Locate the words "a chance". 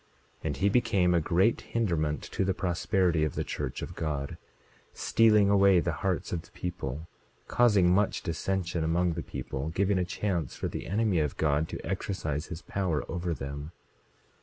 9.99-10.55